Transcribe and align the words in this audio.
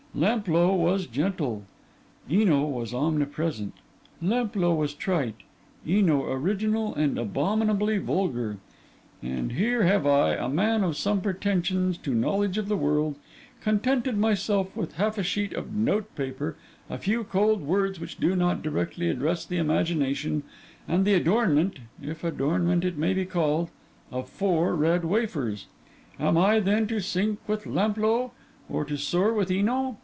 Lamplough 0.13 0.75
was 0.75 1.07
genteel, 1.07 1.63
Eno 2.29 2.65
was 2.65 2.93
omnipresent; 2.93 3.73
Lamplough 4.21 4.75
was 4.75 4.93
trite, 4.93 5.37
Eno 5.87 6.25
original 6.25 6.93
and 6.95 7.17
abominably 7.17 7.97
vulgar; 7.97 8.57
and 9.23 9.53
here 9.53 9.83
have 9.83 10.05
I, 10.05 10.33
a 10.33 10.49
man 10.49 10.83
of 10.83 10.97
some 10.97 11.21
pretensions 11.21 11.97
to 11.99 12.13
knowledge 12.13 12.57
of 12.57 12.67
the 12.67 12.75
world, 12.75 13.15
contented 13.61 14.17
myself 14.17 14.75
with 14.75 14.95
half 14.95 15.17
a 15.17 15.23
sheet 15.23 15.53
of 15.53 15.73
note 15.73 16.13
paper, 16.17 16.57
a 16.89 16.97
few 16.97 17.23
cold 17.23 17.61
words 17.61 17.97
which 17.97 18.17
do 18.19 18.35
not 18.35 18.61
directly 18.61 19.07
address 19.09 19.45
the 19.45 19.55
imagination, 19.59 20.43
and 20.89 21.05
the 21.05 21.13
adornment 21.13 21.79
(if 22.01 22.21
adornment 22.25 22.83
it 22.83 22.97
may 22.97 23.13
be 23.13 23.23
called) 23.23 23.69
of 24.11 24.27
four 24.27 24.75
red 24.75 25.05
wafers! 25.05 25.67
Am 26.19 26.37
I, 26.37 26.59
then, 26.59 26.85
to 26.87 26.99
sink 26.99 27.39
with 27.47 27.65
Lamplough, 27.65 28.31
or 28.69 28.83
to 28.85 28.97
soar 28.97 29.33
with 29.33 29.49
Eno? 29.49 29.97